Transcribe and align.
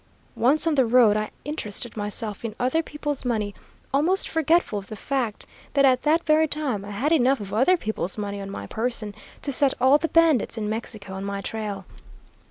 Once 0.35 0.65
on 0.65 0.73
the 0.73 0.85
road 0.87 1.15
I 1.15 1.29
interested 1.45 1.95
myself 1.95 2.43
in 2.43 2.55
'Other 2.59 2.81
People's 2.81 3.23
Money,' 3.23 3.53
almost 3.93 4.27
forgetful 4.27 4.79
of 4.79 4.87
the 4.87 4.95
fact 4.95 5.45
that 5.73 5.85
at 5.85 6.01
that 6.01 6.25
very 6.25 6.47
time 6.47 6.83
I 6.83 6.89
had 6.89 7.11
enough 7.11 7.39
of 7.39 7.53
other 7.53 7.77
people's 7.77 8.17
money 8.17 8.41
on 8.41 8.49
my 8.49 8.65
person 8.65 9.13
to 9.43 9.51
set 9.51 9.75
all 9.79 9.99
the 9.99 10.07
bandits 10.07 10.57
in 10.57 10.67
Mexico 10.67 11.13
on 11.13 11.23
my 11.23 11.39
trail. 11.39 11.85